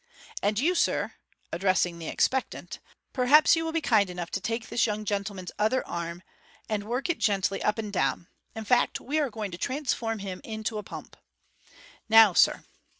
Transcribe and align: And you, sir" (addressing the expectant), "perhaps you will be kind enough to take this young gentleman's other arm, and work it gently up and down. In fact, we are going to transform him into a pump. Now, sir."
And 0.41 0.57
you, 0.57 0.73
sir" 0.73 1.13
(addressing 1.53 1.99
the 1.99 2.07
expectant), 2.07 2.79
"perhaps 3.13 3.55
you 3.55 3.63
will 3.63 3.71
be 3.71 3.81
kind 3.81 4.09
enough 4.09 4.31
to 4.31 4.41
take 4.41 4.67
this 4.67 4.87
young 4.87 5.05
gentleman's 5.05 5.51
other 5.59 5.85
arm, 5.87 6.23
and 6.67 6.85
work 6.85 7.07
it 7.07 7.19
gently 7.19 7.61
up 7.61 7.77
and 7.77 7.93
down. 7.93 8.27
In 8.55 8.65
fact, 8.65 8.99
we 8.99 9.19
are 9.19 9.29
going 9.29 9.51
to 9.51 9.59
transform 9.59 10.17
him 10.17 10.41
into 10.43 10.79
a 10.79 10.83
pump. 10.83 11.17
Now, 12.09 12.33
sir." 12.33 12.65